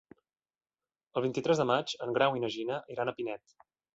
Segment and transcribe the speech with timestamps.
[1.19, 3.57] El vint-i-tres de maig en Grau i na Gina iran a Pinet.